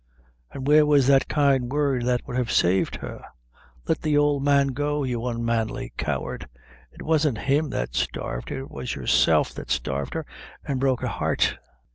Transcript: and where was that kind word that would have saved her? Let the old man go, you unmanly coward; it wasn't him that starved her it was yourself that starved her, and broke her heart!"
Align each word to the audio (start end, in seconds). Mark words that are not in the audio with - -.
and 0.51 0.65
where 0.65 0.83
was 0.83 1.05
that 1.05 1.27
kind 1.27 1.71
word 1.71 2.03
that 2.05 2.25
would 2.25 2.35
have 2.35 2.51
saved 2.51 2.95
her? 2.95 3.21
Let 3.87 4.01
the 4.01 4.17
old 4.17 4.43
man 4.43 4.69
go, 4.69 5.03
you 5.03 5.23
unmanly 5.27 5.93
coward; 5.95 6.47
it 6.91 7.03
wasn't 7.03 7.37
him 7.37 7.69
that 7.69 7.93
starved 7.95 8.49
her 8.49 8.61
it 8.61 8.71
was 8.71 8.95
yourself 8.95 9.53
that 9.53 9.69
starved 9.69 10.15
her, 10.15 10.25
and 10.65 10.79
broke 10.79 11.01
her 11.01 11.07
heart!" 11.07 11.59